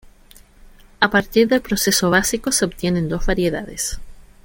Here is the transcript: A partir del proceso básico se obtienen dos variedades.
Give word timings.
A 0.99 1.11
partir 1.11 1.47
del 1.47 1.61
proceso 1.61 2.09
básico 2.09 2.51
se 2.51 2.65
obtienen 2.65 3.07
dos 3.07 3.27
variedades. 3.27 3.99